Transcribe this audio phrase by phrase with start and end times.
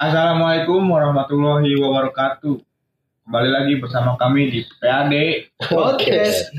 [0.00, 2.56] Assalamualaikum warahmatullahi wabarakatuh.
[3.28, 5.12] Kembali lagi bersama kami di PAD.
[5.68, 6.56] Podcast.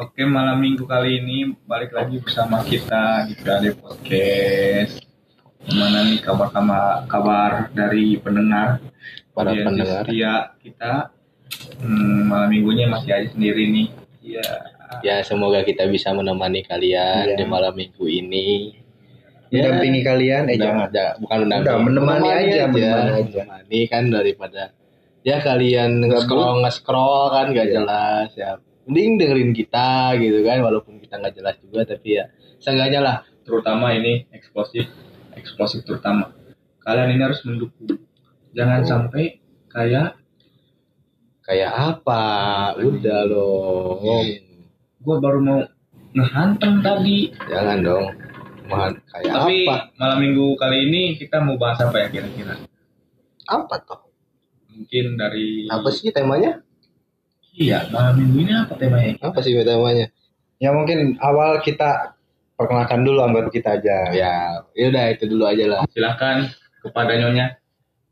[0.00, 5.04] Oke, malam minggu kali ini balik lagi bersama kita di PAD Podcast.
[5.68, 8.80] Gimana nih kabar kabar, kabar dari pendengar?
[9.36, 10.02] Para Audiens pendengar.
[10.08, 10.32] setia
[10.64, 10.92] kita.
[11.84, 13.88] Hmm, malam minggunya masih aja sendiri nih.
[14.24, 14.48] Iya.
[15.04, 17.36] Ya semoga kita bisa menemani kalian Iya.
[17.36, 18.77] di malam minggu ini.
[19.48, 20.42] Mendampingi kalian?
[20.52, 20.88] Eh jangan.
[20.92, 21.68] udah, bukan mendampingi.
[21.68, 23.42] Udah, menemani aja, menemani aja.
[23.44, 24.62] Menemani kan daripada
[25.26, 27.32] ya kalian nge-scroll nge-scroll.
[27.32, 27.74] kan gak Iya.
[27.80, 28.50] jelas ya.
[28.88, 32.24] Mending dengerin kita gitu kan walaupun kita nggak jelas juga tapi ya
[32.56, 33.16] seenggaknya lah.
[33.44, 34.88] Terutama ini eksplosif
[35.36, 36.32] eksplosif terutama.
[36.80, 38.00] Kalian ini harus mendukung.
[38.56, 40.16] Jangan sampai kayak
[41.44, 42.24] kayak apa?
[42.80, 44.00] Udah loh
[44.98, 45.60] gue baru mau
[46.16, 47.28] ngehantem tadi.
[47.52, 48.27] Jangan dong
[48.68, 49.96] Mahan, kayak tapi apa?
[49.96, 52.60] malam minggu kali ini kita mau bahas apa ya kira-kira?
[53.48, 54.12] Apa toh?
[54.68, 56.60] Mungkin dari apa sih temanya?
[57.56, 59.16] Iya malam minggu ini apa temanya?
[59.24, 60.12] Apa sih temanya?
[60.60, 62.12] Ya mungkin awal kita
[62.60, 64.12] perkenalkan dulu anggota kita aja.
[64.12, 64.32] Ya
[64.76, 65.80] ya udah itu dulu aja lah.
[65.88, 66.52] Silahkan
[66.84, 67.56] kepada nyonya.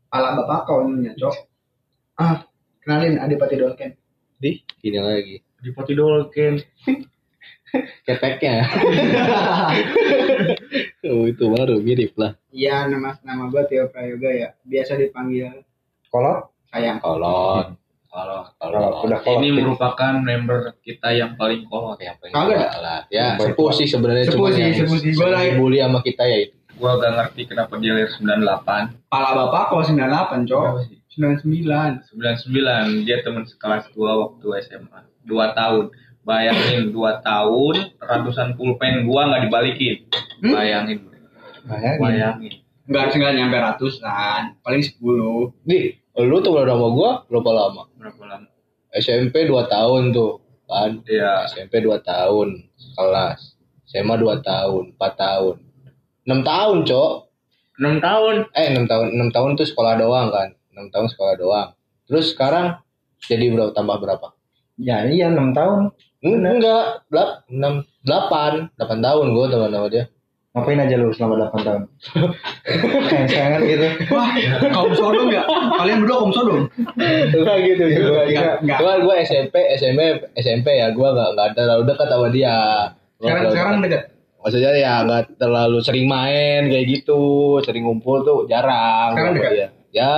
[0.09, 1.35] Ala bapak kau nya, Cok.
[2.17, 2.47] Ah,
[2.81, 3.93] kenalin Adipati Dolken.
[4.39, 5.37] di ini lagi.
[5.57, 6.61] Di poti dolken
[8.03, 8.63] keteknya
[11.07, 14.49] oh itu baru mirip lah Iya, nama nama gua Tio Prayoga ya.
[14.65, 15.61] Biasa dipanggil
[16.09, 16.97] kolot sayang.
[16.97, 23.05] kolot kalau kalau udah kolot ini merupakan member kita yang paling kolot yang paling lah
[23.07, 23.71] ya sepuh tua.
[23.71, 25.11] sih sebenarnya cuma sih, yang sepuh sih.
[25.13, 29.63] Lah- bully sama kita ya itu gue gak ngerti kenapa dia lahir 98 Pala bapak
[29.69, 30.61] kau 98, Cok.
[30.61, 30.97] Berapa sih?
[31.17, 32.13] 99.
[32.13, 35.85] 99 dia teman sekelas gua waktu SMA 2 tahun
[36.27, 40.03] bayangin 2 tahun ratusan pulpen gua nggak dibalikin.
[40.43, 40.51] Hmm?
[40.59, 40.99] bayangin.
[41.63, 41.99] Bayangin.
[42.03, 42.53] Bayangin.
[42.87, 45.55] Enggak enggak nyampe ratusan, paling 10.
[45.63, 47.83] di lu tuh berapa lama gua berapa lama?
[47.95, 48.47] Berapa lama?
[48.91, 50.99] SMP 2 tahun tuh kan?
[51.07, 52.67] Ya SMP 2 tahun
[52.99, 53.55] kelas
[53.87, 55.55] SMA 2 tahun 4 tahun.
[56.27, 57.13] 6 tahun cok.
[57.79, 58.35] 6 tahun?
[58.51, 60.49] Eh 6 tahun 6 tahun tuh sekolah doang kan?
[60.75, 61.69] 6 tahun sekolah doang.
[62.03, 62.83] Terus sekarang
[63.23, 64.27] jadi berapa tambah berapa?
[64.77, 70.05] Ya iya enam tahun enggak belak enam delapan delapan tahun gue teman sama dia
[70.49, 71.81] ngapain aja lu selama 8 tahun
[73.07, 74.29] sayang sayangan gitu Wah,
[74.67, 75.45] kaum sodom ya?
[75.45, 76.61] Kalian berdua kaum sodom.
[76.97, 78.77] enggak gitu juga Enggak, enggak.
[78.81, 79.99] cuma gue SMP SMP
[80.35, 82.57] SMP ya gue nggak nggak terlalu dekat sama dia
[83.15, 84.01] Gua Sekarang sekarang dekat.
[84.39, 87.21] maksudnya ya nggak terlalu sering main kayak gitu
[87.61, 89.51] sering ngumpul tuh jarang Sekarang dekat?
[89.53, 89.67] dia.
[89.93, 90.13] ya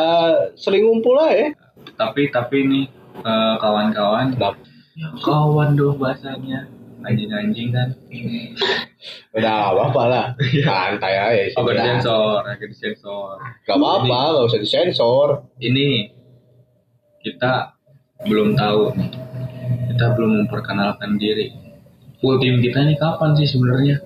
[0.56, 1.52] sering ngumpul lah ya
[1.96, 2.86] tapi tapi nih
[3.18, 4.56] eh, kawan-kawan Kenapa?
[5.00, 6.68] Ya kawan dong bahasanya.
[7.00, 7.96] Anjing-anjing kan.
[9.32, 10.26] Udah nggak apa-apa lah.
[10.68, 11.84] Santai aja sih oh gak Udah.
[11.88, 15.28] disensor gak disensor nggak apa-apa nggak usah disensor.
[15.64, 16.12] Ini
[17.24, 17.72] kita
[18.28, 19.10] belum tahu nih.
[19.96, 21.56] Kita belum memperkenalkan diri.
[22.20, 24.04] Full tim kita ini kapan sih sebenarnya?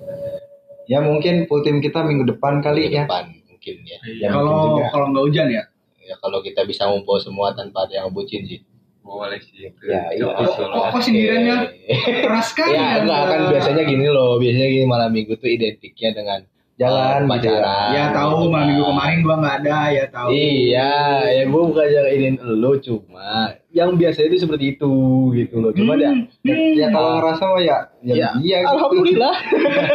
[0.86, 3.10] Ya mungkin full tim kita minggu depan kali ya.
[3.10, 3.98] Depan mungkin ya.
[4.06, 5.66] Ya, mungkin Kalau kalau nggak hujan ya.
[6.04, 8.62] ya kalau kita bisa ngumpul semua tanpa ada yang bucin sih
[9.04, 10.24] boleh sih itu Ya, iya.
[10.24, 10.56] Kok-
[10.90, 11.56] kok- sindirannya
[12.24, 12.66] keras kan?
[12.66, 16.40] ya enggak kan biasanya gini loh biasanya gini malam minggu tuh identiknya dengan
[16.74, 17.28] jalan uh, ya.
[17.28, 20.28] pacaran Ya tahu gitu malam minggu kemarin gua nggak ada ya tahu.
[20.28, 20.92] Iya,
[21.30, 23.30] ya gue bukan jangan ini lo cuma
[23.70, 24.92] yang biasa itu seperti itu
[25.32, 25.70] gitu loh.
[25.70, 26.10] Cuma ya,
[26.42, 28.72] ya, ya kalau ngerasa mah ya ya, ya, iya gitu.
[28.72, 29.34] alhamdulillah.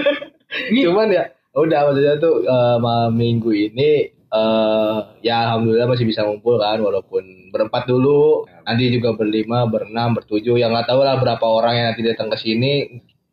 [0.85, 6.61] Cuman ya udah maksudnya tuh eh, malam minggu ini eh ya alhamdulillah masih bisa ngumpul
[6.61, 8.45] kan walaupun berempat dulu.
[8.65, 10.55] Nanti juga berlima, berenam, bertujuh.
[10.61, 12.73] Yang nggak tahu lah berapa orang yang nanti datang ke sini.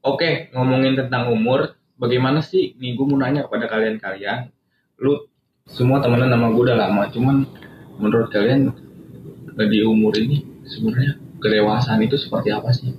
[0.07, 4.55] oke ngomongin tentang umur bagaimana sih nih gue mau nanya kepada kalian-kalian
[5.03, 5.27] lu
[5.67, 7.43] semua temenan sama gue udah lama cuman
[7.99, 8.71] menurut kalian
[9.59, 12.95] di umur ini sebenarnya kedewasaan itu seperti apa sih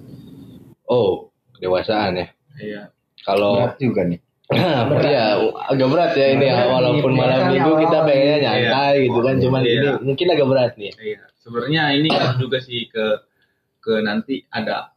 [0.83, 2.27] Oh, kedewasaan ya.
[2.59, 2.81] iya
[3.23, 4.19] Kalau juga nih
[5.07, 5.25] Iya,
[5.67, 6.55] agak berat ya ini ya.
[6.55, 9.71] Berat Walaupun malam biasanya minggu kita pengennya nyantai gitu kan, cuman Iya.
[9.75, 10.91] ini mungkin agak berat nih.
[10.95, 13.05] Iya, sebenarnya ini kan juga sih ke
[13.77, 14.91] ke nanti ada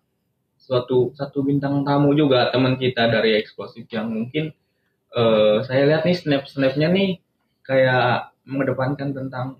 [0.56, 4.54] suatu satu bintang tamu juga teman kita dari eksplosif yang mungkin
[5.10, 7.18] eh, saya lihat nih snap snapnya nih
[7.60, 9.58] kayak mengedepankan tentang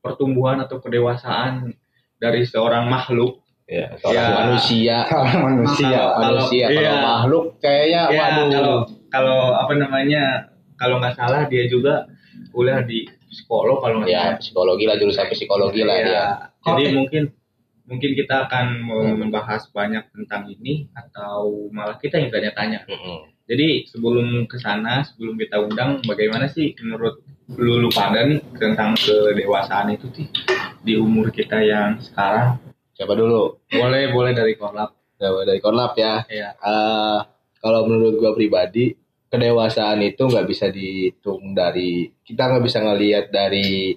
[0.00, 1.76] pertumbuhan atau kedewasaan
[2.16, 3.44] dari seorang makhluk.
[3.68, 4.34] Ya, seorang Ya.
[4.34, 6.94] manusia, kalau manusia Kalau- manusia kalau iya.
[6.98, 8.48] makhluk kayaknya Ya, waduh.
[8.50, 8.76] kalau
[9.12, 10.48] kalau apa namanya
[10.78, 12.08] kalau nggak salah dia juga
[12.54, 14.38] kuliah di psikolog kalau nggak ya salah.
[14.40, 16.06] psikologi lah jurusan psikologi lah Iya.
[16.06, 16.24] dia.
[16.66, 16.94] Jadi Oke.
[16.96, 17.22] mungkin
[17.90, 18.66] mungkin kita akan
[19.18, 22.86] membahas banyak tentang ini atau malah kita yang tanya-tanya.
[22.86, 23.26] Mm-mm.
[23.50, 27.18] Jadi sebelum ke sana, sebelum kita undang, bagaimana sih menurut
[27.58, 30.30] lu, lu pada nih tentang kedewasaan itu sih
[30.86, 32.62] di umur kita yang sekarang?
[32.94, 33.58] Siapa dulu?
[33.74, 34.94] Boleh, boleh dari korlap.
[35.18, 36.22] Dari Korlap ya.
[36.30, 36.54] Iya.
[36.56, 37.18] Eh,
[37.58, 38.94] kalau menurut gua pribadi,
[39.30, 43.94] kedewasaan itu nggak bisa dihitung dari kita nggak bisa ngelihat dari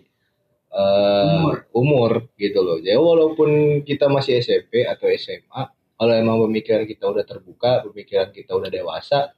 [0.73, 1.55] eh, Umur.
[1.73, 2.77] umur gitu loh.
[2.81, 5.63] Jadi walaupun kita masih SMP atau SMA,
[5.97, 9.33] kalau emang pemikiran kita udah terbuka, pemikiran kita udah dewasa,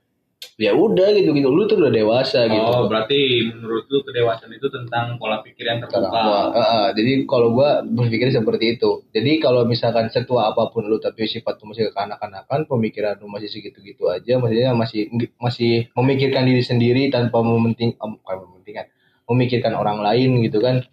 [0.56, 1.48] ya udah gitu gitu.
[1.52, 2.62] Lu tuh udah dewasa gitu.
[2.62, 6.16] Oh, berarti menurut lu kedewasaan itu tentang pola pikir yang terbuka.
[6.16, 9.04] eh, eh, jadi kalau gua berpikir seperti itu.
[9.12, 13.50] Jadi kalau misalkan setua apa pun lu tapi sifat lu masih kekanak-kanakan, pemikiran lu masih
[13.50, 15.10] segitu-gitu aja, maksudnya masih
[15.42, 18.86] masih memikirkan diri sendiri tanpa mementing em, bukan mementingkan,
[19.28, 20.86] memikirkan orang lain gitu kan.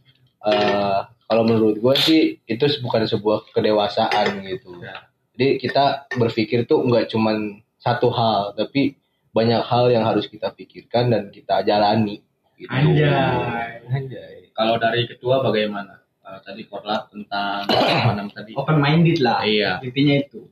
[0.43, 1.01] Eh,
[1.31, 4.77] kalau menurut gua sih itu bukan sebuah kedewasaan gitu.
[4.83, 5.09] Ya.
[5.33, 9.01] Jadi kita berpikir tuh nggak cuman satu hal, tapi
[9.33, 12.21] banyak hal yang harus kita pikirkan dan kita jalani.
[12.57, 12.69] Gitu.
[12.69, 13.83] Anjay.
[13.89, 14.53] Anjay.
[14.53, 16.05] Kalau dari ketua bagaimana?
[16.23, 17.67] Eh, tadi korlap tentang
[18.07, 18.53] apa namanya tadi?
[18.55, 19.43] Open minded lah.
[19.43, 19.81] Iya.
[19.83, 20.47] Intinya itu.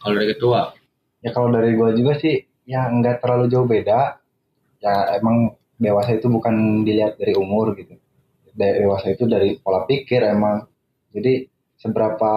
[0.00, 0.70] Kalau dari ketua,
[1.24, 2.38] Ya kalau dari gua juga sih
[2.68, 4.22] ya nggak terlalu jauh beda.
[4.78, 7.98] Ya emang dewasa itu bukan dilihat dari umur gitu.
[8.54, 10.70] Dewasa itu dari pola pikir emang.
[11.10, 12.32] Jadi seberapa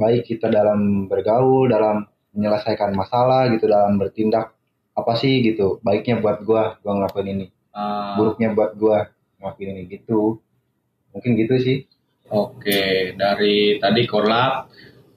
[0.00, 4.56] baik kita dalam bergaul, dalam menyelesaikan masalah gitu, dalam bertindak
[5.00, 5.78] apa sih gitu.
[5.80, 7.46] Baiknya buat gua, gua ngelakuin ini.
[7.70, 9.08] eh, Buruknya buat gua
[9.38, 10.38] ngelakuin ini gitu.
[11.10, 11.78] Mungkin gitu sih.
[12.30, 14.70] Oke, dari tadi korlap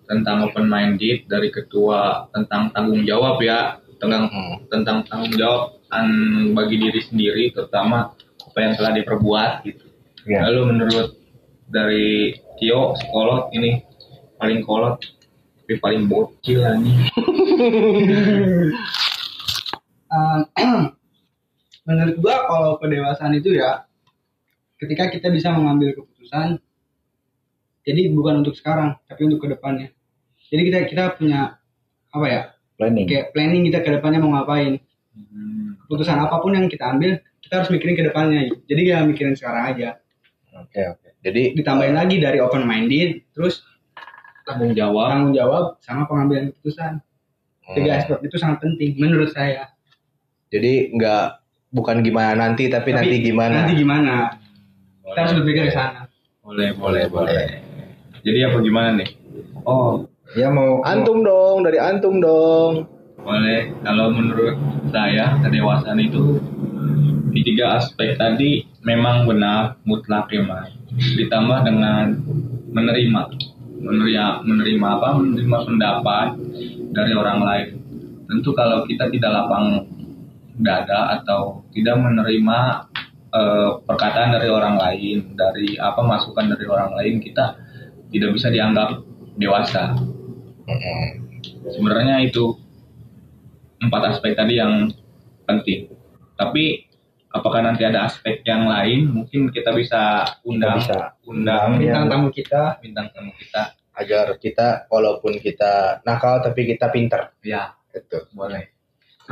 [0.03, 4.55] tentang open minded, dari ketua tentang tanggung jawab ya, tentang Hmm.
[4.67, 8.11] tentang tanggung jawab an- bagi diri sendiri, terutama
[8.43, 9.85] apa yang telah diperbuat gitu.
[10.25, 10.49] Ya.
[10.49, 11.07] Lalu menurut
[11.69, 13.81] dari Tio, psikolog ini
[14.35, 14.97] paling kolot,
[15.61, 16.97] tapi paling bocil nih.
[20.13, 20.39] Eh,
[21.89, 23.89] menurut gua kalau kedewasaan itu ya
[24.77, 26.61] ketika kita bisa mengambil keputusan
[27.83, 29.89] jadi bukan untuk sekarang tapi untuk ke depannya
[30.53, 31.57] jadi kita kita punya
[32.13, 32.41] apa ya
[32.77, 33.05] Planning.
[33.09, 34.81] kayak planning kita ke depannya mau ngapain.
[35.13, 39.35] Hmm, keputusan apa pun yang kita ambil kita harus mikirin ke depannya jadi gak mikirin
[39.37, 39.89] sekarang aja.
[40.57, 41.09] Oke, oke.
[41.21, 43.61] Jadi ditambahin lagi dari open minded terus
[44.45, 45.13] tanggung jawab.
[45.13, 47.01] tanggung jawab sama pengambilan keputusan.
[47.77, 49.72] Tiga hmm, aspek itu sangat penting menurut saya
[50.53, 51.25] jadi nggak
[51.73, 53.65] bukan gimana nanti tapi, Tapi nanti gimana.
[53.65, 54.37] nanti gimana
[55.01, 56.05] kita harus berpikir ke sana
[56.43, 57.63] Boleh, boleh, boleh.
[58.19, 59.15] Jadi apa gimana nih?
[59.63, 60.03] Oh,
[60.35, 62.83] ya mau Antum dong, dari antum dong.
[63.23, 64.59] Boleh, kalau menurut
[64.91, 66.43] saya kedewasaan itu
[67.31, 70.67] di tiga aspek tadi memang benar mutlak ya Mas.
[70.91, 72.19] Ditambah dengan
[72.75, 73.21] menerima,
[73.79, 75.09] menerima, menerima apa?
[75.23, 76.27] Menerima pendapat
[76.91, 77.67] dari orang lain.
[78.27, 79.87] Tentu kalau kita tidak lapang
[80.57, 82.59] dada atau tidak menerima
[83.33, 87.57] eh, perkataan dari orang lain, dari apa masukan dari orang lain, kita
[88.13, 89.01] tidak bisa dianggap
[89.37, 89.97] dewasa.
[91.73, 92.55] Sebenarnya itu
[93.81, 94.93] empat aspek tadi yang
[95.43, 95.91] penting.
[96.37, 96.87] Tapi
[97.33, 99.09] apakah nanti ada aspek yang lain?
[99.09, 103.75] Mungkin kita bisa undang, bisa undang bintang tamu kita bintang tamu kita.
[103.93, 107.37] Agar kita walaupun kita nakal tapi kita pinter.
[107.45, 108.25] Ya, Gitu.
[108.33, 108.72] boleh.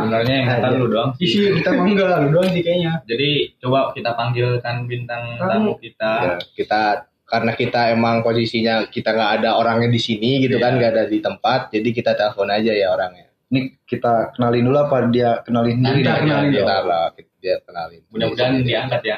[0.01, 1.09] Sebenarnya yang kata lu doang.
[1.13, 1.23] sih.
[1.23, 5.47] isi kita enggak lu doang sih kayaknya Jadi coba kita panggilkan bintang Tamu.
[5.47, 6.11] tamu kita.
[6.19, 6.81] Ya, kita
[7.23, 10.63] karena kita emang posisinya kita nggak ada orangnya di sini gitu Iya.
[10.63, 14.77] kan nggak ada di tempat jadi kita telepon aja ya orangnya Ini kita kenalin dulu
[14.77, 16.01] apa dia kenalin sendiri?
[16.01, 16.19] Kita nih?
[16.21, 17.05] kenalin kita lah
[17.37, 19.17] dia kenalin Mudah-mudahan diangkat ya.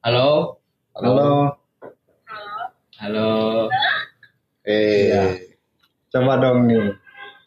[0.00, 0.58] Halo.
[0.92, 1.54] Halo,
[2.96, 3.30] Halo.
[4.62, 5.22] eh Iya.
[6.08, 6.94] coba dong nih.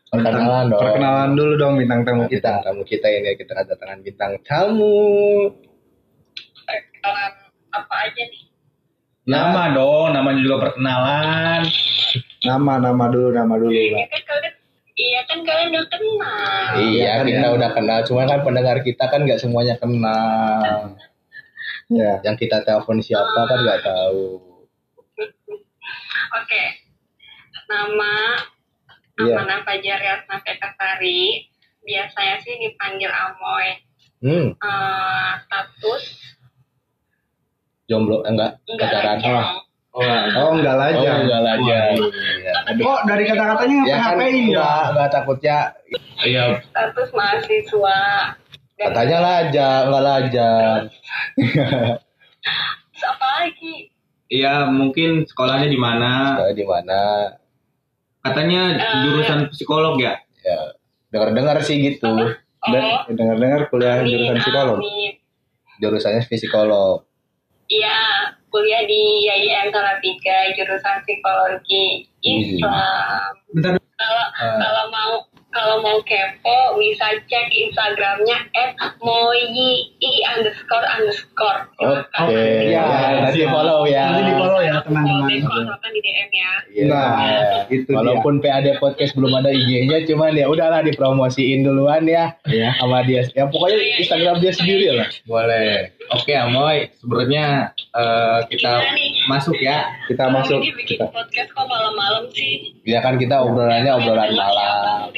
[0.09, 2.63] Perkenalan dong Perkenalan dulu dong bintang tamu bintang kita.
[2.63, 5.51] tamu kita ini kita kedatangan bintang tamu
[6.63, 7.31] perkenalan
[7.69, 8.43] apa aja nih?
[9.23, 11.67] Nama dong, namanya juga perkenalan.
[12.41, 14.07] Nama nama dulu nama dulu Iya lah.
[14.07, 14.53] kan kalian,
[14.95, 16.71] iya kan kalian udah kenal.
[16.79, 17.51] iya kan kita ya.
[17.53, 20.95] udah kenal cuma kan pendengar kita kan nggak semuanya kenal
[21.87, 22.19] Ya.
[22.21, 24.43] yang kita telepon siapa kan nggak tahu
[26.33, 26.63] Oke,
[27.65, 28.11] nama
[29.17, 29.33] Iya.
[29.33, 31.50] Amanah Fajar Yasna Petasari.
[31.81, 33.67] Biasanya sih dipanggil Amoy.
[34.17, 36.03] hmm Eh, status
[37.88, 39.55] jomblo eh, enggak enggak pacaran lajang.
[39.97, 40.03] Oh,
[40.38, 41.12] Oh enggak lah oh aja.
[41.17, 42.53] enggak lah aja Iya.
[42.77, 45.57] kok dari kata-katanya ya kan ngapain ya enggak enggak takutnya
[46.21, 46.43] iya.
[46.65, 48.00] Status mahasiswa.
[48.77, 50.81] Katanya laja enggak lajang
[51.38, 53.74] Terus apa lagi?
[54.27, 56.36] Iya, mungkin sekolahnya di mana?
[56.36, 57.00] Sekolah di mana
[58.27, 59.01] Katanya Eh.
[59.03, 60.15] jurusan psikolog ya?
[60.39, 60.57] ya
[61.07, 62.07] dengar dengar sih gitu
[62.60, 64.77] Oh, dengar-dengar kuliah jurusan psikolog.
[64.79, 65.13] amin.
[65.77, 67.05] Jurusannya psikolog.
[67.67, 68.00] Iya,
[68.48, 73.31] kuliah di YIM Salatiga, jurusan psikologi Islam.
[73.51, 73.75] Bentar.
[73.77, 75.12] Kalau kalau mau
[75.57, 78.45] kalau mau kepo bisa cek Instagramnya
[79.01, 79.89] @moyi
[80.37, 81.65] underscore underscore.
[81.81, 82.69] Oke.
[82.69, 82.85] Ya,
[83.25, 84.13] nanti follow ya.
[84.13, 85.33] Nanti di follow ya teman-teman.
[85.41, 86.51] Kalau di DM ya.
[86.69, 86.85] Iya.
[86.85, 87.09] Nah,
[87.73, 87.97] itu dia.
[87.97, 92.37] Walaupun PAD podcast belum ada IG-nya, cuman ya udahlah dipromosiin duluan ya.
[92.45, 92.77] Iya.
[92.77, 93.25] Sama dia.
[93.33, 95.09] Ya pokoknya Instagram dia sendiri lah.
[95.25, 95.89] Boleh.
[96.13, 96.93] Oke, Amoy.
[97.01, 99.11] Sebenarnya eh, kita Gimana nih?
[99.27, 99.91] Masuk ya.
[100.07, 102.74] Kita Kalau masuk ini bikin kita podcast kok malam-malam sih.
[102.84, 105.12] Ya kan kita obrolannya obrolan malam.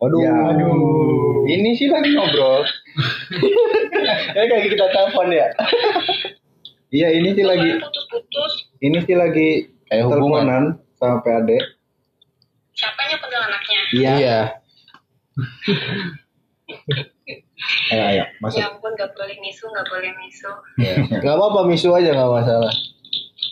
[0.00, 0.20] Waduh.
[0.20, 0.32] Ya.
[0.52, 1.44] Aduh.
[1.46, 2.62] ini sih lagi ngobrol.
[4.30, 5.46] Ya kayak kita telepon ya.
[6.90, 8.66] Iya, ini sih lagi putus-putus.
[8.82, 10.42] ini sih lagi Kayak hubungan.
[10.42, 10.62] teleponan
[10.98, 11.50] sama PAD.
[12.74, 13.80] Siapanya panggil anaknya?
[13.94, 14.38] Iya.
[17.90, 17.98] Iya.
[17.98, 18.58] Ayo, ayo, masuk.
[18.58, 20.50] Ya ampun, gak boleh misu, gak boleh misu.
[20.76, 20.94] Iya.
[21.24, 22.72] Gak apa-apa misu aja gak masalah.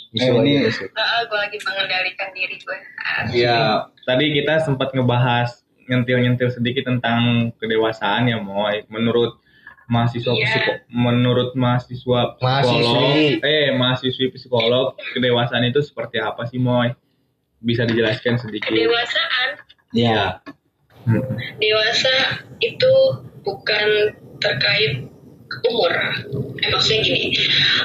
[0.08, 0.84] Misu Eh, ini- aja misu.
[0.94, 2.78] Ah, gue lagi mengendalikan diri gue.
[2.98, 3.58] Ah, Ya,
[4.04, 5.50] tadi kita sempat ngebahas
[5.84, 8.86] nyentil-nyentil sedikit tentang kedewasaan ya, Moy.
[8.86, 9.40] Menurut
[9.86, 10.44] mahasiswa Iya.
[10.46, 13.40] psiko, menurut mahasiswa psikolog, Mahasiswi.
[13.40, 16.92] eh mahasiswi psikolog, kedewasaan itu seperti apa sih, Moy?
[17.58, 18.68] Bisa dijelaskan sedikit?
[18.68, 19.48] Kedewasaan,
[19.90, 20.44] Iya.
[21.00, 21.24] Hmm.
[21.56, 22.14] dewasa
[22.60, 22.92] itu
[23.42, 25.06] bukan terkait
[25.68, 25.92] umur.
[26.60, 27.34] Eh, maksudnya gini,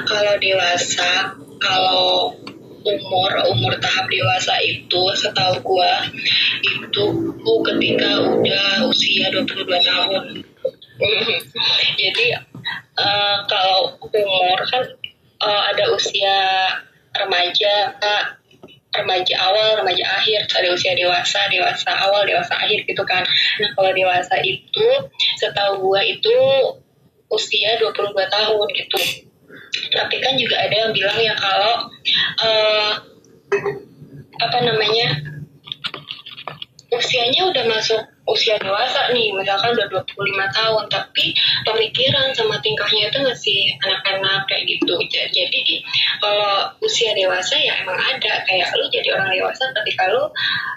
[0.05, 2.35] kalau dewasa, kalau
[2.83, 6.03] umur umur tahap dewasa itu setahu gua
[6.67, 7.03] itu
[7.71, 10.23] ketika udah usia 22 tahun.
[12.01, 12.25] Jadi
[12.99, 14.83] eh, kalau umur kan
[15.39, 16.37] eh, ada usia
[17.13, 17.95] remaja,
[18.93, 23.25] remaja awal, remaja akhir, ada usia dewasa, dewasa awal, dewasa akhir gitu kan.
[23.59, 24.87] Nah kalau dewasa itu
[25.41, 26.33] setahu gua itu
[27.33, 29.01] usia 22 tahun gitu.
[29.93, 31.89] Tapi kan juga ada yang bilang ya kalau
[32.45, 32.91] eh,
[34.37, 35.07] apa namanya
[36.93, 40.15] usianya udah masuk usia dewasa nih, misalkan udah 25
[40.55, 41.35] tahun, tapi
[41.67, 44.95] pemikiran sama tingkahnya itu masih anak-anak kayak gitu.
[45.11, 45.83] Ja- Jadi
[46.23, 50.23] kalau usia dewasa ya emang ada kayak lu jadi orang dewasa ketika lu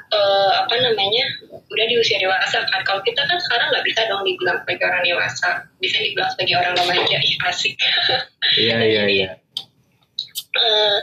[0.06, 1.24] eh, apa namanya
[1.70, 2.82] udah di usia dewasa kan.
[2.82, 6.74] Kalau kita kan sekarang nggak bisa dong dibilang sebagai orang dewasa, bisa dibilang sebagai orang
[6.74, 7.74] remaja, Ih, asik.
[8.58, 9.28] Iya, iya, iya.
[10.56, 10.98] Eh,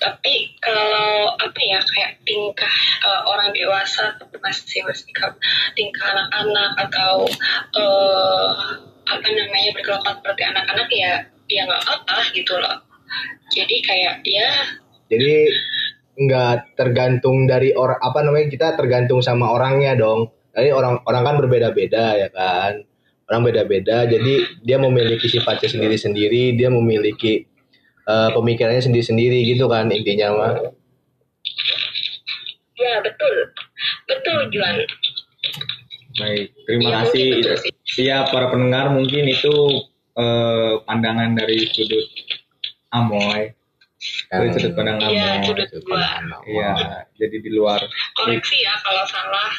[0.00, 5.32] tapi kalau apa ya kayak tingkah eh, orang dewasa masih bersikap
[5.72, 7.24] tingkah anak-anak atau
[7.76, 8.50] eh,
[9.08, 11.12] apa namanya berkelakuan seperti anak-anak ya
[11.48, 12.76] ya nggak apa gitu loh
[13.48, 14.50] jadi kayak ya
[15.08, 15.48] Jadi
[16.20, 20.28] nggak tergantung dari orang apa namanya kita tergantung sama orangnya dong.
[20.52, 22.84] Jadi orang orang kan berbeda-beda ya kan.
[23.28, 27.44] Orang beda-beda, jadi dia memiliki sifatnya sendiri-sendiri, dia memiliki
[28.08, 30.52] eh, pemikirannya sendiri-sendiri gitu kan intinya mah.
[32.74, 33.34] ya betul
[34.06, 34.76] betul Juan
[36.18, 37.28] Baik, terima Iya, kasih.
[37.62, 37.72] sih.
[38.02, 39.54] Iya, para pendengar mungkin itu
[40.14, 42.02] eh, pandangan dari sudut
[42.90, 43.54] Amoy.
[44.26, 45.46] Dari sudut pandang iya Amoy.
[45.46, 46.02] sudut gua
[46.42, 46.74] Iya,
[47.14, 47.78] jadi di luar.
[48.16, 49.52] koreksi ya kalau salah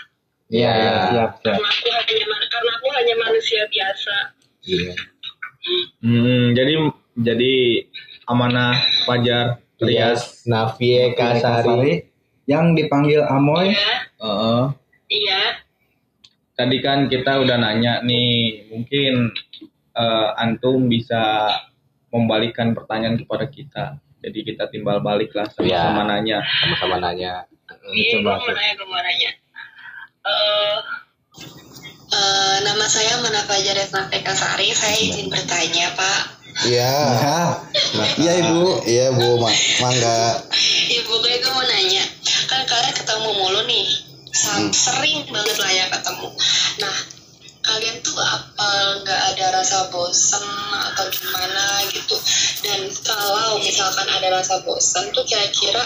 [0.52, 0.74] Iya.
[1.16, 1.56] Siap, siap.
[1.56, 4.16] karena aku hanya karena aku hanya manusia biasa
[4.68, 4.92] Iya.
[6.04, 6.74] Hmm, jadi
[7.16, 7.54] jadi
[8.30, 10.46] amanah Fajar Rias.
[10.46, 12.06] Navie Kasari.
[12.46, 13.74] yang dipanggil Amoy.
[13.74, 14.64] ya Heeh.
[15.10, 15.42] iya
[16.54, 19.32] tadi kan kita udah nanya nih, mungkin
[19.96, 21.48] eh, antum bisa
[22.10, 23.86] membalikkan pertanyaan kepada kita.
[24.20, 26.10] Jadi kita timbal balik lah sama-sama Iya.
[26.12, 26.38] nanya.
[26.44, 27.34] Sama-sama nanya.
[27.96, 29.32] Iya, gue coba mau nanya, gue mau nanya.
[30.20, 30.78] Eh,
[32.10, 34.74] eh, nama saya Mana Fajar Desna Sari.
[34.74, 36.40] Saya izin bertanya, Pak.
[36.66, 36.92] Iya.
[37.24, 37.40] Ya,
[38.20, 38.84] Iya ibu.
[38.84, 40.44] Iya bu, Ma mangga.
[40.90, 42.04] Ibu gue itu mau nanya,
[42.50, 43.86] kan kalian ketemu mulu nih,
[44.34, 46.28] Sa- sering banget lah ya ketemu.
[46.84, 46.98] Nah,
[47.64, 48.70] kalian tuh apa
[49.06, 52.18] nggak ada rasa bosen atau gimana gitu?
[52.66, 55.86] Dan kalau misalkan ada rasa bosen tuh kira-kira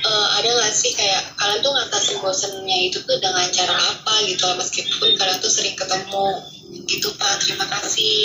[0.00, 4.44] eh, ada nggak sih kayak kalian tuh ngatasin bosennya itu tuh dengan cara apa gitu
[4.56, 6.26] meskipun kalian tuh sering ketemu
[6.86, 8.16] gitu pak terima kasih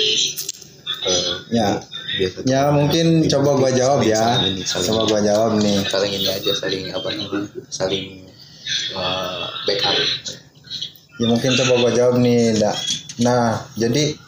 [1.50, 1.77] ya,
[2.17, 2.38] Biasa.
[2.50, 4.41] ya mungkin coba gua jawab ya.
[4.41, 5.77] Saling ini, saling- Coba gua jawab nih.
[5.86, 8.05] saling ini aja saling apa namanya saling
[8.94, 9.94] uh, backup
[11.15, 12.75] Ya mungkin coba gua jawab nih, Dak.
[13.24, 14.20] Nah, jadi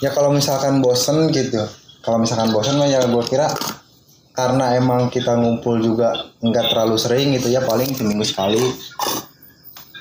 [0.00, 1.60] ya kalau misalkan bosen gitu,
[2.00, 3.50] kalau misalkan bosen mah ya gua kira
[4.36, 6.12] karena emang kita ngumpul juga
[6.44, 8.60] nggak terlalu sering gitu ya paling seminggu sekali.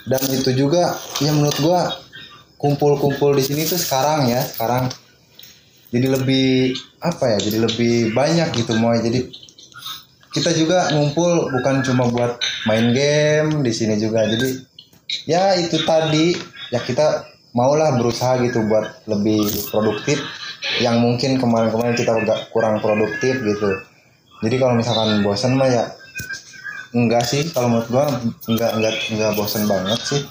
[0.05, 1.81] Dan itu juga ya menurut gua
[2.59, 4.91] kumpul-kumpul di sini tuh sekarang ya sekarang
[5.89, 8.99] jadi lebih apa ya jadi lebih banyak gitu moy.
[8.99, 9.31] Jadi
[10.35, 12.35] kita juga ngumpul bukan cuma buat
[12.67, 14.27] main game di sini juga.
[14.27, 14.61] Jadi
[15.31, 16.35] ya itu tadi
[16.75, 17.23] ya kita
[17.55, 20.19] maulah berusaha gitu buat lebih produktif.
[20.83, 22.11] Yang mungkin kemarin-kemarin kita
[22.51, 23.94] kurang produktif gitu
[24.43, 25.83] jadi kalau misalkan bosan mah ya
[26.95, 27.47] enggak sih.
[27.51, 28.05] Kalau menurut gua
[28.47, 30.21] enggak enggak enggak bosan banget sih.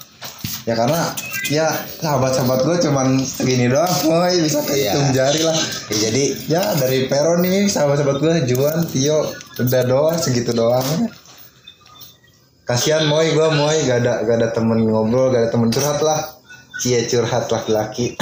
[0.65, 1.13] Ya karena
[1.45, 1.69] ya
[2.01, 5.53] sahabat-sahabat gue cuman segini doang moy bisa kehitung jari lah.
[5.93, 9.29] Ya, jadi ya dari Pero nih sahabat-sahabat gue Juan Tio
[9.61, 10.85] udah doang segitu doang.
[12.65, 16.17] Kasihan Moy gue Moy gak ada gak ada temen ngobrol gak ada temen curhat lah.
[16.81, 18.17] Cie curhat laki-laki.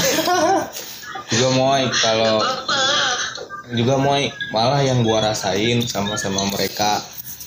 [1.32, 2.44] Juga moy kalau
[3.74, 7.02] juga moy malah yang gua rasain sama-sama mereka.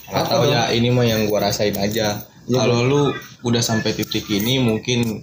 [0.06, 2.22] Nggak tahu ya ini mah yang gua rasain aja.
[2.46, 3.02] Kalau lu
[3.42, 5.22] udah sampai titik ini mungkin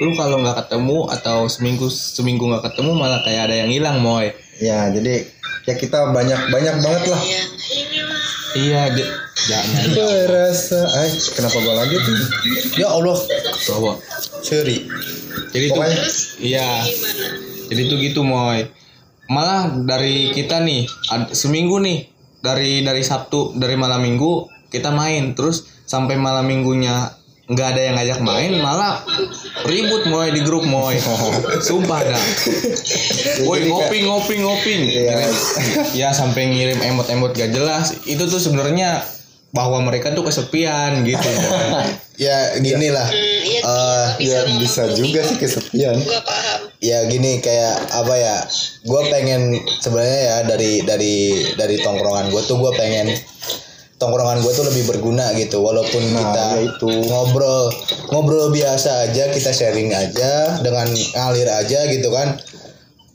[0.00, 4.32] lu kalau nggak ketemu atau seminggu seminggu nggak ketemu malah kayak ada yang hilang moy.
[4.56, 5.26] Ya jadi
[5.66, 7.20] ya kita banyak banyak banget lah.
[7.20, 7.46] Mah.
[8.50, 9.12] Iya j-
[9.46, 12.02] jangan berasa ay kenapa gue lanjut?
[12.02, 12.18] Nih?
[12.76, 13.14] ya Allah.
[13.68, 13.92] Bawa
[14.40, 14.90] sorry.
[15.50, 16.06] Jadi tuh Pokoknya-
[16.38, 16.70] iya.
[16.82, 17.26] Gimana
[17.70, 18.66] Jadi tuh gitu moy.
[19.30, 22.10] Malah dari kita nih ad- seminggu nih
[22.42, 25.38] dari dari Sabtu dari malam minggu kita main.
[25.38, 27.14] Terus sampai malam minggunya
[27.50, 29.02] nggak ada yang ngajak main malah
[29.66, 30.98] ribut moy di grup moy.
[31.66, 32.22] Sumpah dah.
[33.46, 34.74] Woi ngopi ngopi ngopi.
[34.86, 35.14] Iya.
[35.94, 37.94] ya sampai ngirim emot-emot gak jelas.
[38.06, 39.02] Itu tuh sebenarnya
[39.50, 41.30] bahwa mereka tuh kesepian gitu.
[42.20, 43.08] Ya gini lah.
[43.08, 45.96] Bisa ya bisa juga sih kesepian.
[45.96, 48.36] Gue paham ya gini kayak apa ya
[48.88, 49.52] gue pengen
[49.84, 51.16] sebenarnya ya dari dari
[51.52, 53.12] dari tongkrongan gue tuh gue pengen
[54.00, 56.88] tongkrongan gue tuh lebih berguna gitu walaupun Nah, kita ya itu.
[57.04, 57.68] ngobrol
[58.08, 62.40] ngobrol biasa aja kita sharing aja dengan ngalir aja gitu kan.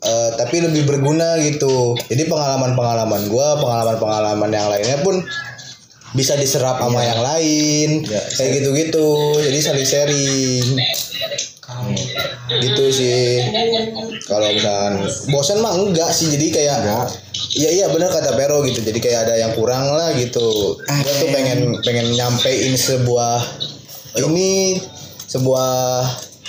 [0.05, 1.97] Eh, tapi lebih berguna gitu.
[2.05, 5.25] Jadi pengalaman pengalaman gue pengalaman pengalaman yang lainnya pun
[6.15, 9.07] bisa diserap sama yang lain Ya, kayak gitu gitu
[9.43, 10.63] jadi saling sharing
[12.57, 13.43] gitu sih.
[14.23, 14.93] Kalau misalkan
[15.29, 17.05] bosan mah enggak sih jadi kayak Enggak.
[17.55, 18.79] iya iya benar kata Pero gitu.
[18.79, 20.77] Jadi kayak ada yang kurang lah gitu.
[20.77, 23.39] Gua tuh pengen pengen nyampein sebuah
[24.17, 24.79] ini
[25.25, 26.05] sebuah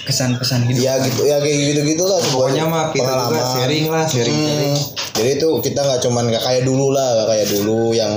[0.06, 3.84] kesan-pesan hidup ya gitu ya kayak gitu gitu lah sebuah pokoknya mah kita juga sharing
[3.90, 4.70] lah sharing sharing.
[4.70, 4.86] Hmm,
[5.18, 8.12] jadi itu kita nggak cuman nggak kayak dulu lah nggak kayak dulu yang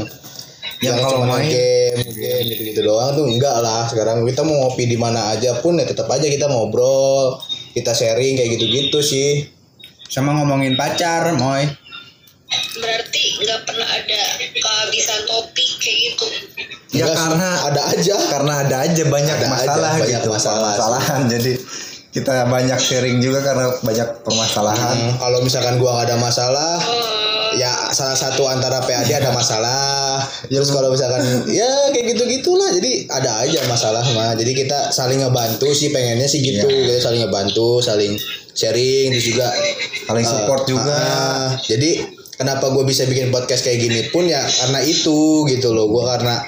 [0.79, 3.83] Yang yang kalau main- game game gitu gitu doang tuh enggak lah.
[3.83, 7.35] Sekarang kita mau ngopi di mana aja pun ya tetap aja kita ngobrol
[7.79, 9.47] kita sharing kayak gitu gitu sih.
[10.05, 11.63] Sama ngomongin pacar moy.
[12.75, 16.25] Berarti nggak pernah ada kehabisan topik kayak gitu?
[16.91, 18.15] Ya, Enggak karena- ada aja.
[18.27, 20.29] Karena ada aja banyak Ada aja, masalah banyak gitu.
[20.29, 20.57] masalah.
[20.73, 21.53] permasalahan jadi
[22.09, 24.97] kita banyak sharing juga karena banyak permasalahan.
[24.97, 30.21] Hmm, kalau misalkan gua nggak ada masalah Eh, ya salah satu antara PAD ada masalah.
[30.45, 34.35] Terus kalau misalkan ya kayak gitu gitulah jadi ada aja masalah mah.
[34.35, 36.67] Jadi kita saling ngebantu sih pengennya sih gitu.
[36.67, 38.19] Kita saling ngebantu saling
[38.53, 39.47] sharing terus juga
[40.05, 40.93] saling eh, support juga.
[40.93, 45.87] ah, jadi kenapa gue bisa bikin podcast kayak gini pun ya karena itu gitu loh.
[45.89, 46.43] Gue karena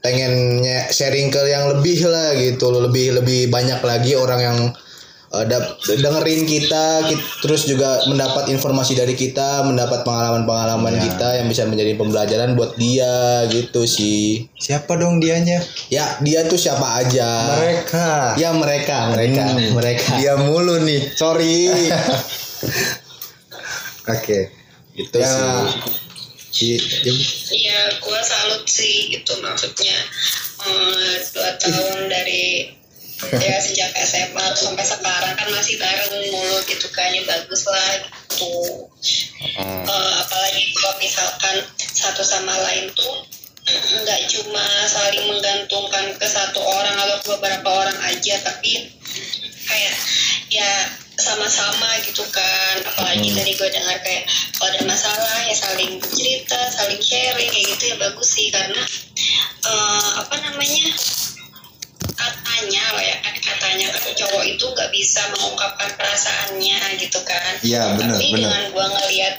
[0.00, 2.86] pengennya sharing ke yang lebih lah gitu loh.
[2.88, 4.58] Lebih lebih banyak lagi orang yang
[5.82, 11.02] dengerin kita kit- terus juga mendapat informasi dari kita mendapat pengalaman-pengalaman Ya.
[11.02, 13.12] kita yang bisa menjadi pembelajaran buat dia
[13.46, 14.48] gitu sih.
[14.54, 15.60] Siapa dong dianya?
[15.88, 17.28] Ya dia tuh siapa aja.
[17.58, 18.36] Mereka.
[18.36, 20.16] Ya mereka mereka Hmm, mereka.
[20.16, 21.12] Dia mulu nih.
[21.12, 21.68] Sorry.
[24.08, 24.38] Oke.
[24.94, 25.28] Gitu Ya.
[26.48, 26.80] sih.
[27.52, 29.92] Iya, gua salut sih itu maksudnya.
[30.58, 32.72] Eh, dua tahun dari
[33.16, 38.56] ya sejak SMA sampai sekarang kan masih bareng mulu gitu kan ya bagus lah gitu.
[39.56, 43.24] Eh, apalagi kalau misalkan satu sama lain tuh
[43.66, 48.94] nggak cuma saling menggantungkan ke satu orang atau ke beberapa orang aja tapi
[49.66, 49.96] kayak
[50.52, 50.72] ya
[51.16, 52.84] sama-sama gitu kan.
[52.84, 54.28] Apalagi tadi gue dengar kayak
[54.60, 58.52] kalau ada masalah ya saling cerita saling sharing kayak gitu ya bagus sih.
[58.52, 58.84] Karena
[59.64, 60.92] eh, apa namanya
[62.56, 67.92] katanya loh ya kan katanya kan cowok itu nggak bisa mengungkapkan perasaannya gitu kan Iya,
[68.00, 68.40] benar, tapi benar.
[68.40, 69.34] dengan gua ngelihat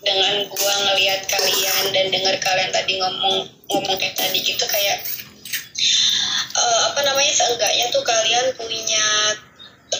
[0.00, 5.04] dengan gua ngelihat kalian dan dengar kalian tadi ngomong ngomong kayak tadi gitu kayak
[6.56, 9.06] eh, apa namanya seenggaknya tuh kalian punya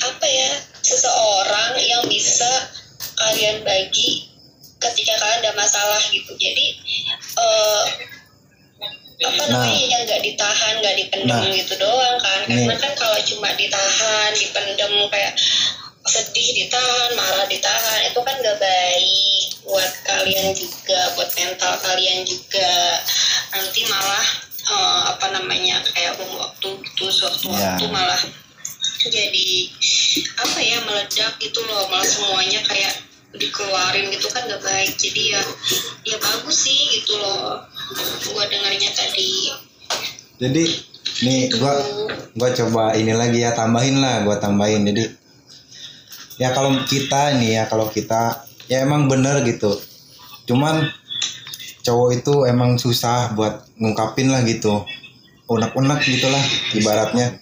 [0.00, 2.72] apa ya seseorang yang bisa
[3.20, 4.32] kalian bagi
[4.80, 6.66] ketika kalian ada masalah gitu jadi
[7.36, 7.84] eh,
[9.16, 9.64] apa Nah.
[9.64, 11.56] namanya yang nggak ditahan nggak dipendem Nah.
[11.56, 12.78] gitu doang kan karena Nih.
[12.78, 15.32] kan kalau cuma ditahan dipendem kayak
[16.06, 23.02] sedih ditahan marah ditahan itu kan gak baik buat kalian juga buat mental kalian juga
[23.50, 24.26] nanti malah
[24.66, 27.90] eh, apa namanya kayak bom waktu gitu sewaktu-waktu Ya.
[27.90, 28.22] malah
[29.06, 29.48] jadi
[30.36, 33.02] apa ya meledak gitu loh malah semuanya kayak
[33.32, 35.42] dikeluarin gitu kan gak baik jadi ya
[36.04, 37.62] ya bagus sih gitu loh
[38.32, 39.52] gua dengarnya tadi.
[40.36, 40.64] Jadi
[41.26, 41.74] nih gua
[42.36, 44.84] gua coba ini lagi ya tambahin lah gua tambahin.
[44.86, 45.04] Jadi
[46.42, 49.76] ya kalau kita nih ya kalau kita ya emang bener gitu.
[50.46, 50.86] Cuman
[51.86, 54.82] cowok itu emang susah buat ngungkapin lah gitu.
[55.46, 56.42] Unek-unek gitulah
[56.74, 57.38] ibaratnya.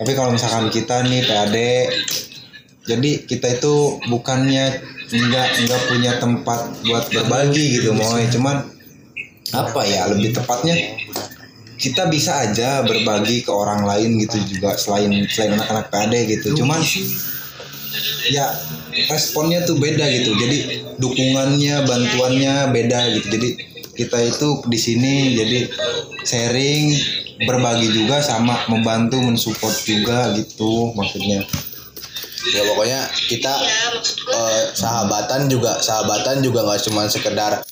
[0.00, 1.56] Tapi kalau misalkan kita nih PAD
[2.90, 8.66] jadi kita itu bukannya nggak nggak punya tempat buat berbagi gitu mau cuman
[9.50, 10.76] apa ya lebih tepatnya
[11.80, 16.60] kita bisa aja berbagi ke orang lain gitu juga selain selain anak-anak PAD gitu.
[16.60, 16.76] Cuman
[18.28, 18.52] ya
[19.08, 20.36] responnya tuh beda gitu.
[20.36, 23.26] Jadi dukungannya bantuannya beda gitu.
[23.32, 23.48] Jadi
[23.96, 25.58] kita itu di sini jadi
[26.28, 26.84] sharing
[27.48, 31.48] berbagi juga sama membantu mensupport juga gitu maksudnya.
[32.52, 33.80] Ya pokoknya kita ya
[34.36, 37.64] eh, sahabatan juga sahabatan juga nggak cuma sekedar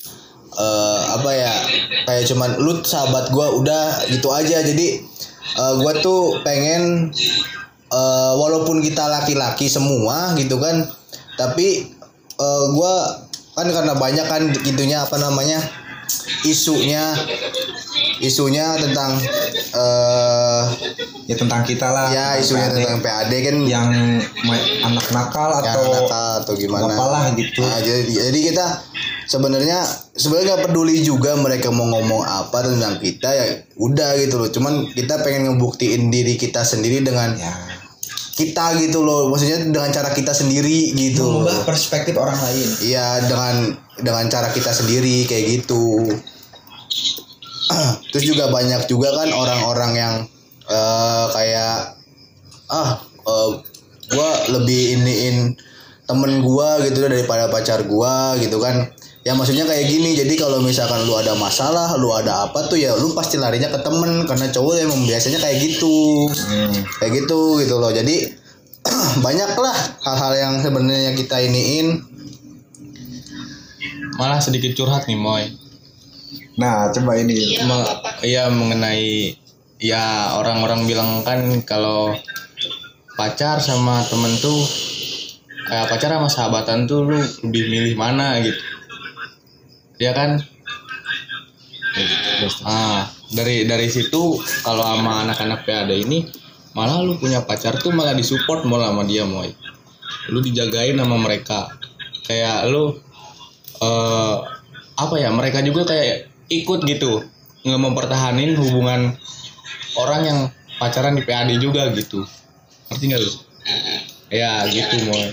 [0.59, 1.55] eh, apa ya
[2.05, 4.61] kayak cuman lu sahabat gua udah gitu aja.
[4.61, 5.01] Jadi
[5.55, 7.15] eh, gua tuh pengen
[7.89, 10.85] eh, walaupun kita laki-laki semua gitu kan
[11.39, 11.95] tapi
[12.37, 15.59] eh, gua kan karena banyak kan gitunya apa namanya
[16.47, 17.15] isunya
[18.19, 19.21] isunya tentang
[19.75, 20.65] eh
[21.29, 22.09] ya tentang kita lah.
[22.11, 22.77] Ya isunya PAD.
[22.81, 23.57] tentang PAD kan.
[23.69, 23.89] Yang
[24.83, 26.89] anak nakal atau nakal atau gimana.
[26.89, 27.61] apalah gitu.
[27.61, 28.67] Nah, jadi, jadi kita
[29.29, 29.79] sebenarnya
[30.17, 33.45] sebenarnya peduli juga mereka mau ngomong apa tentang kita ya
[33.77, 34.49] udah gitu loh.
[34.49, 37.78] Cuman kita pengen ngebuktiin diri kita sendiri dengan ya
[38.39, 43.75] kita gitu loh maksudnya dengan cara kita sendiri gitu mengubah perspektif orang lain Iya dengan
[43.99, 46.07] dengan cara kita sendiri kayak gitu.
[48.15, 50.15] Terus juga banyak juga kan orang-orang yang
[50.71, 51.99] eh, kayak
[52.71, 53.51] ah eh,
[54.15, 55.59] gua lebih iniin
[56.09, 58.95] temen gua gitu daripada pacar gua gitu kan.
[59.29, 60.17] Ya maksudnya kayak gini.
[60.17, 63.77] Jadi kalau misalkan lu ada masalah, lu ada apa tuh ya lu pasti larinya ke
[63.79, 66.73] temen karena cowok emang biasanya kayak gitu Hmm.
[66.97, 68.33] kayak gitu gitu loh jadi
[69.27, 72.01] banyak lah hal-hal yang sebenarnya kita iniin
[74.15, 75.45] Malah sedikit curhat nih Moy.
[76.57, 77.87] nah coba ini iya Me-
[78.21, 79.37] Iya mengenai
[79.79, 82.17] ya orang-orang bilang kan kalau
[83.15, 84.59] pacar sama temen tuh
[85.65, 88.59] kayak pacar sama sahabatan tuh lu lebih milih mana gitu.
[89.99, 90.43] Ya kan?
[92.63, 96.31] Ah, dari dari situ kalau sama anak-anak PAD ini
[96.73, 99.51] malah lu punya pacar tuh malah disupport malah sama dia moy.
[100.31, 101.75] Lu dijagain sama mereka.
[102.23, 102.95] Kayak lu
[103.79, 104.37] eh
[104.99, 107.23] apa ya mereka juga kayak ikut gitu
[107.63, 109.15] nggak mempertahanin hubungan
[109.95, 110.39] orang yang
[110.83, 112.27] pacaran di PAD juga gitu
[112.91, 113.33] ngerti nggak lu
[114.35, 115.31] ya gitu moy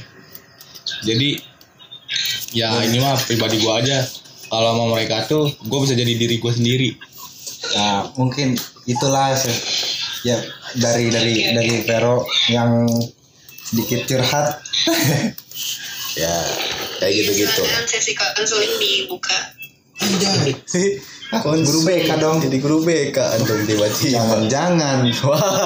[1.01, 1.30] jadi
[2.54, 4.06] ya ini mah pribadi gua aja
[4.55, 6.89] kalau sama mereka tuh gue bisa jadi diri gue sendiri
[7.67, 8.53] Nah, mungkin
[8.85, 9.49] itulah se-
[10.21, 10.37] ya
[10.75, 12.85] dari dari dari Vero yang
[13.59, 14.61] sedikit curhat.
[16.15, 16.35] ya
[16.95, 19.33] kayak gitu-gitu Silakan sesi konseling dibuka
[21.43, 22.37] Guru BK dong.
[22.37, 25.09] jadi guru BK antum tiba-tiba Jangan-jangan.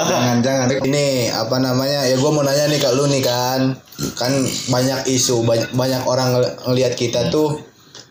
[0.08, 0.66] Jangan-jangan.
[0.82, 3.76] ini apa namanya ya gue mau nanya nih kak lu nih kan
[4.16, 4.32] kan
[4.66, 7.60] banyak isu banyak, banyak orang ngel- ngelihat kita tuh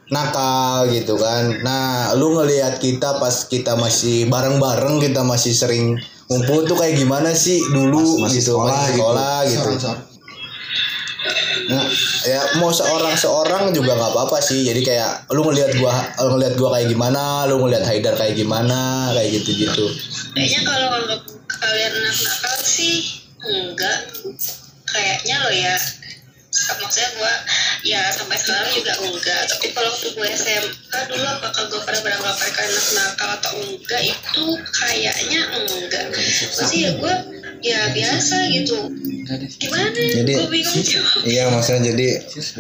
[0.10, 5.98] nakal gitu kan nah lu ngelihat kita pas kita masih bareng-bareng kita masih sering
[6.30, 9.02] ngumpul tuh kayak gimana sih dulu Pas masih gitu sekolah masih gitu.
[9.02, 9.72] sekolah gitu
[11.70, 11.86] Nah,
[12.26, 14.66] ya mau seorang seorang juga nggak apa-apa sih.
[14.66, 19.14] Jadi kayak lu ngelihat gua lu ngelihat gua kayak gimana, lu ngelihat Haidar kayak gimana,
[19.14, 19.86] kayak gitu-gitu.
[20.34, 23.98] kayaknya kalau anggap kalian nakal sih enggak
[24.90, 25.76] kayaknya lo ya
[26.80, 27.34] maksudnya gua
[27.84, 29.42] ya sampai sekarang juga enggak.
[29.50, 34.46] Tapi kalau waktu gue SMA dulu apakah gue pernah beranggapan anak nakal atau enggak itu
[34.76, 36.04] kayaknya enggak.
[36.58, 37.14] Masih ya gue
[37.60, 38.78] ya biasa gitu.
[39.60, 39.92] Gimana?
[39.94, 41.20] Jadi- gue bingung juga.
[41.28, 42.08] Iya maksudnya jadi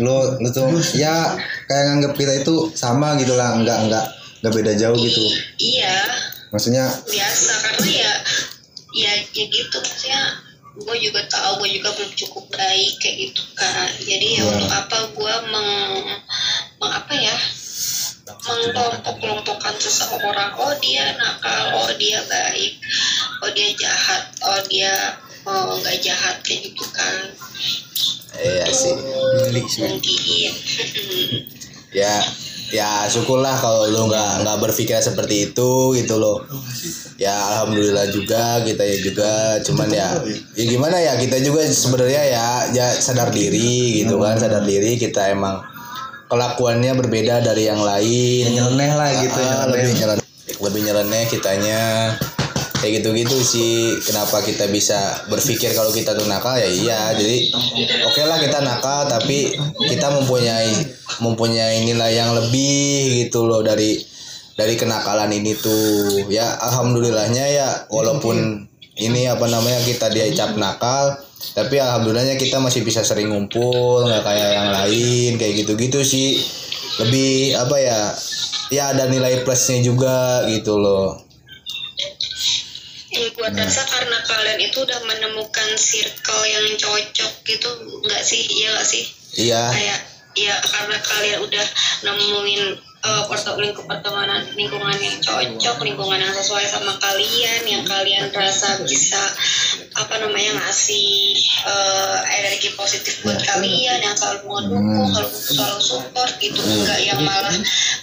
[0.03, 1.36] lu lu tuh ya
[1.67, 3.55] kayak nganggep kita itu sama gitu lah.
[3.60, 4.05] Nggak nggak
[4.43, 5.23] nggak beda jauh gitu.
[5.60, 5.99] Iya.
[6.49, 8.13] Maksudnya biasa karena ya
[8.89, 10.48] ya ya gitu maksudnya
[10.80, 14.48] gue juga tahu gue juga belum cukup baik kayak gitu kan jadi ya Iya.
[14.56, 15.70] untuk apa gue meng,
[16.80, 17.36] meng apa ya
[18.30, 20.54] mengkelompok-kelompokkan seseorang.
[20.62, 22.78] Oh dia nakal oh dia baik
[23.42, 25.18] oh dia jahat oh dia
[25.50, 27.26] oh nggak jahat kayak gitu kan
[28.38, 28.94] iya sih
[29.68, 29.82] sih.
[29.82, 30.52] mungkin.
[31.89, 32.22] Ya
[32.69, 36.45] ya syukurlah kalau lu nggak nggak berpikir seperti itu gitu loh.
[37.19, 39.32] Ya alhamdulillah juga kita ya juga
[39.65, 40.08] cuman ya
[40.55, 45.36] ya gimana ya kita juga sebenarnya ya ya sadar diri gitu kan sadar diri kita
[45.36, 45.60] emang
[46.29, 48.55] kelakuannya berbeda dari yang lain.
[48.55, 49.67] Nyeleneh lah gitu nyeleneh.
[49.73, 50.27] lebih nyeleneh
[50.60, 51.82] lebih nyeleneh kitanya.
[52.79, 56.55] Kayak gitu-gitu sih kenapa kita bisa berpikir kalau kita tuh nakal?
[56.55, 57.51] Ya iya jadi
[58.08, 59.51] oke lah kita nakal tapi
[59.84, 60.71] kita mempunyai
[61.19, 63.99] mempunyai nilai yang lebih gitu loh dari
[64.55, 66.27] dari kenakalan ini tuh.
[66.27, 68.67] Ya alhamdulillahnya ya walaupun
[68.99, 71.15] ini apa namanya kita diacap nakal
[71.55, 76.43] tapi alhamdulillahnya kita masih bisa sering ngumpul nggak kayak yang lain kayak gitu-gitu sih.
[76.99, 77.99] Lebih apa ya
[78.69, 81.23] ya ada nilai plusnya juga gitu loh.
[83.10, 87.69] Ya, gua rasa karena kalian itu udah menemukan circle yang cocok gitu
[88.05, 88.43] nggak sih?
[88.45, 89.03] Iya nggak sih?
[89.39, 89.63] Iya.
[89.73, 89.99] Kayak
[90.38, 91.65] ya karena kalian udah
[92.06, 92.63] nemuin
[93.06, 99.20] uh, lingkup pertemanan lingkungan yang cocok lingkungan yang sesuai sama kalian yang kalian rasa bisa
[99.96, 106.60] apa namanya ngasih uh, energi positif buat kalian yang selalu mendukung selalu selalu support gitu.
[106.60, 107.56] Enggak yang malah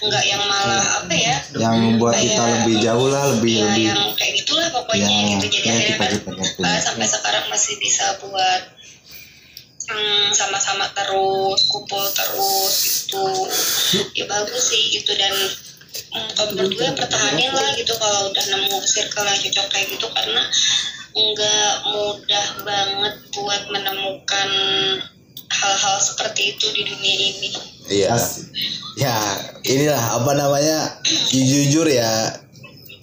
[0.03, 4.01] enggak yang malah apa ya yang membuat kita lebih jauh lah lebih ya lebih yang
[4.17, 5.45] kayak gitulah pokoknya Ya, gitu.
[5.47, 8.61] Jadi ya, akhirnya kita- kan kita sampai sekarang masih bisa buat
[9.87, 12.75] hmm, sama-sama terus kumpul terus
[13.07, 13.25] gitu.
[14.15, 18.77] Ya bagus sih gitu dan hmm, kalau menurut gue pertahanin lah gitu kalau udah nemu
[18.83, 20.43] circle yang cocok kayak gitu karena
[21.17, 24.49] nggak mudah banget buat menemukan
[25.47, 27.49] hal-hal seperti itu di dunia ini.
[27.87, 28.13] Iya.
[28.99, 29.17] Ya
[29.63, 32.35] inilah apa namanya jujur ya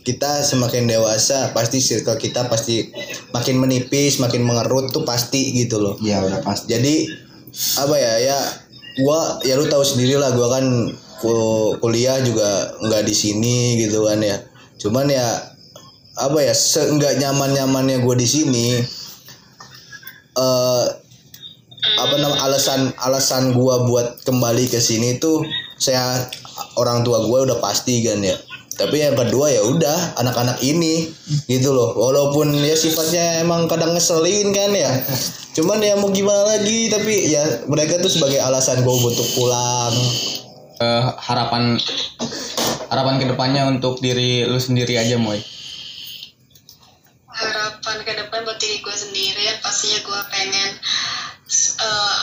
[0.05, 2.93] kita semakin dewasa pasti circle kita pasti
[3.33, 5.97] makin menipis makin mengerut tuh pasti gitu loh.
[6.05, 6.77] Ya udah pasti.
[6.77, 7.09] Jadi
[7.81, 8.39] apa ya ya
[9.01, 10.65] gua ya lu tahu sendiri lah gua kan
[11.25, 14.37] ku- kuliah juga nggak di sini gitu kan ya.
[14.77, 15.55] Cuman ya
[16.15, 18.79] apa ya seenggak nyaman nyamannya gue di sini
[20.35, 20.85] eh
[21.85, 25.43] apa nama alasan alasan gua buat kembali ke sini tuh
[25.75, 26.23] saya
[26.79, 28.39] orang tua gue udah pasti kan ya
[28.75, 31.15] tapi yang kedua ya udah anak-anak ini
[31.47, 31.95] gitu loh.
[31.95, 34.91] Walaupun ya sifatnya emang kadang ngeselin kan ya.
[35.55, 39.95] Cuman ya mau gimana lagi tapi ya mereka tuh sebagai alasan gue untuk pulang.
[40.83, 41.79] Eh, harapan
[42.91, 45.39] harapan ke depannya untuk diri lu sendiri aja moy.
[47.31, 50.71] Harapan ke depan buat diri gue sendiri ya pastinya gue pengen
[51.79, 52.15] eh,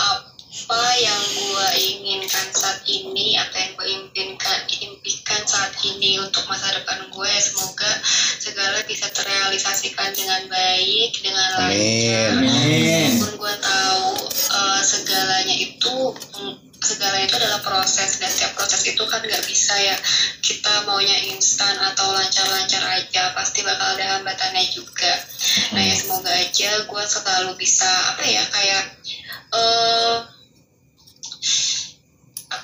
[0.72, 6.72] apa yang gue inginkan saat ini apa yang gue impikan impikan saat ini untuk masa
[6.72, 7.92] depan gue semoga
[8.40, 12.40] segala bisa terrealisasikan dengan baik dengan lancar.
[12.40, 12.48] Amin.
[13.04, 15.96] meskipun gue tahu eh, segalanya itu
[16.40, 20.00] mm, segalanya itu adalah proses dan tiap proses itu kan nggak bisa ya
[20.40, 25.20] kita maunya instan atau lancar-lancar aja pasti bakal ada hambatannya juga.
[25.76, 28.84] Nah ya semoga aja gue selalu bisa apa ya kayak
[29.52, 30.31] eh apa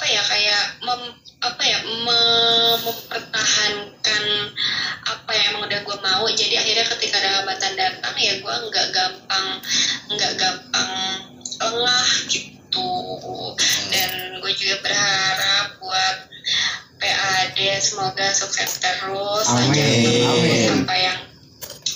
[0.07, 1.01] ya kayak mem,
[1.43, 4.23] apa ya mem- mempertahankan
[5.07, 8.87] apa yang emang udah gue mau jadi akhirnya ketika ada hambatan datang ya gue nggak
[8.95, 9.47] gampang
[10.11, 10.91] nggak gampang
[11.57, 12.91] lengah gitu
[13.91, 16.17] dan gue juga berharap buat
[16.97, 20.25] PAD semoga sukses terus Amin.
[20.25, 20.69] Amin.
[20.83, 21.19] apa yang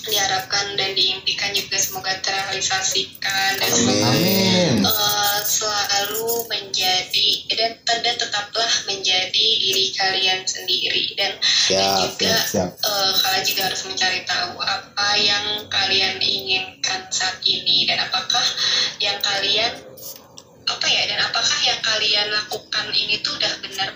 [0.06, 3.60] diharapkan dan diimpikan juga semoga terrealisasikan.
[3.62, 11.14] Dan semoga eh, selalu menjadi dan, dan tetaplah menjadi diri kalian sendiri.
[11.14, 12.70] Dan, dan siap juga siap.
[12.78, 17.86] eh, kalian juga harus mencari tahu apa yang kalian inginkan saat ini.
[17.86, 18.46] Dan apakah
[19.02, 19.74] yang kalian
[21.82, 23.90] kalian lakukan ini tuh udah benar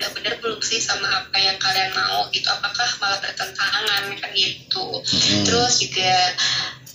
[0.00, 2.48] udah benar belum sih sama apa yang kalian mau gitu?
[2.48, 3.84] Apakah malah bertentangan
[4.16, 5.04] kan gitu?
[5.44, 6.14] Terus juga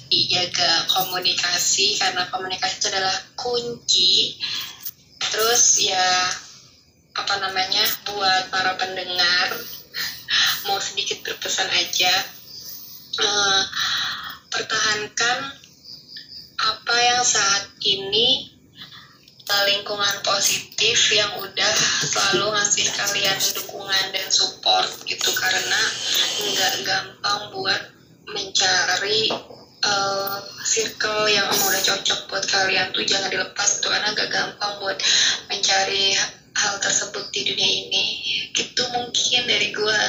[0.10, 4.42] dijaga komunikasi karena komunikasi itu adalah kunci.
[5.22, 6.10] Terus ya
[7.16, 9.54] apa namanya buat para pendengar
[10.66, 12.14] mau sedikit berpesan aja.
[13.16, 13.62] Eh,
[14.50, 15.38] pertahankan
[16.56, 18.55] apa yang saat ini
[19.46, 25.82] lingkungan positif yang udah selalu ngasih kalian dukungan dan support gitu karena
[26.42, 27.82] nggak gampang buat
[28.26, 29.30] mencari
[29.86, 34.98] eh, circle yang udah cocok buat kalian tuh jangan dilepas tuh karena gak gampang buat
[35.46, 36.18] mencari
[36.56, 38.06] hal tersebut di dunia ini
[38.56, 40.00] Itu mungkin dari gua.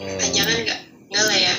[0.00, 0.18] Hmm.
[0.32, 0.80] Jangan nggak?
[1.12, 1.54] Nggak lah ya.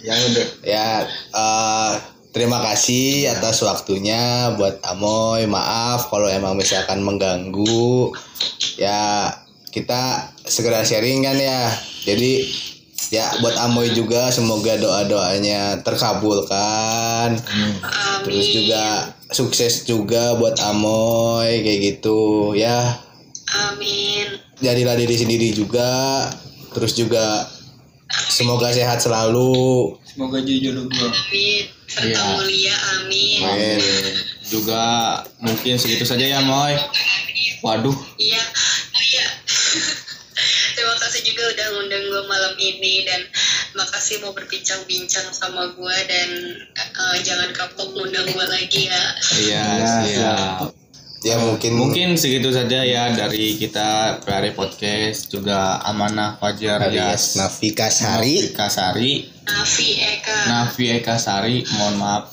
[0.00, 0.48] Ya udah.
[0.64, 0.88] Ya,
[1.36, 1.92] eh,
[2.30, 5.46] terima kasih atas waktunya buat Amoy.
[5.46, 8.14] Maaf kalau emang misalkan mengganggu.
[8.78, 9.34] Ya,
[9.70, 11.70] kita segera sharing kan ya.
[12.06, 12.46] Jadi
[13.10, 17.34] ya buat Amoy juga semoga doa-doanya terkabulkan.
[17.38, 17.74] Amin.
[18.26, 18.84] Terus juga
[19.30, 22.98] sukses juga buat Amoy kayak gitu ya.
[23.50, 24.38] Amin.
[24.62, 26.28] Jadilah diri sendiri juga.
[26.70, 27.50] Terus juga
[28.30, 29.98] semoga sehat selalu.
[30.06, 31.10] Semoga jadi jodoh gua.
[31.10, 31.79] Amin.
[32.00, 32.32] Serta Iya.
[32.32, 32.76] mulia.
[32.96, 33.40] Amin.
[33.42, 33.78] Amin.
[34.42, 34.82] Juga
[35.38, 36.74] mungkin segitu saja ya Moy.
[37.60, 38.40] Waduh, Iya.
[38.90, 39.26] Oh iya.
[40.74, 43.20] Terima kasih juga udah ngundang gue malam ini dan
[43.72, 46.28] makasih mau berbincang-bincang sama gue dan
[46.74, 49.04] eh, jangan kapok ngundang gue lagi ya.
[49.36, 50.79] iya Ya, siap.
[51.20, 55.28] Ya mungkin Mungkin segitu saja ya dari kita Prari Podcast.
[55.28, 57.44] Juga Amanah Fajar alias ya.
[57.44, 60.38] Navika Sari Nafika Sari, Nafi Eka.
[60.48, 62.24] Nafi Eka Sari, mohon maaf.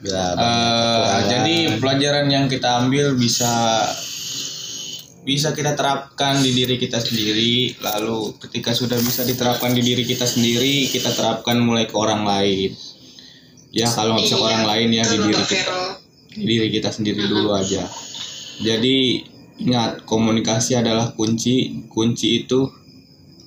[0.00, 3.84] bila Eh, jadi pelajaran yang kita ambil bisa
[5.28, 7.76] bisa kita terapkan di diri kita sendiri.
[7.84, 12.72] Lalu ketika sudah bisa diterapkan di diri kita sendiri kita terapkan mulai ke orang lain.
[13.76, 16.05] Ya kalau nggak bisa ke orang lain ya di diri kita
[16.36, 17.88] diri kita sendiri dulu aja.
[18.60, 19.24] Jadi
[19.60, 21.88] ingat komunikasi adalah kunci.
[21.88, 22.68] Kunci itu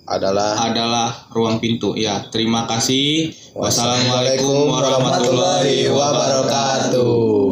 [0.10, 1.94] adalah adalah ruang pintu.
[1.94, 3.30] Ya terima kasih.
[3.54, 7.49] Wassalamualaikum Wassalamualaikum warahmatullahi wabarakatuh.